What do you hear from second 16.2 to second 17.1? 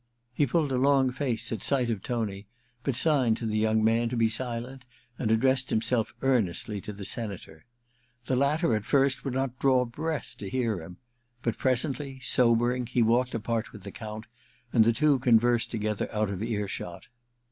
of earshot.